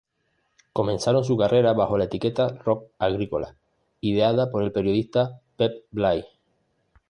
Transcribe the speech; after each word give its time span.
Comenzaron 0.73 1.23
su 1.23 1.37
carrera 1.37 1.73
bajo 1.73 1.95
la 1.95 2.05
etiqueta 2.05 2.49
"rock 2.65 2.89
agrícola", 2.97 3.55
ideada 3.99 4.49
por 4.49 4.63
el 4.63 4.71
periodista 4.71 5.39
Pep 5.57 5.85
Blay. 5.91 6.25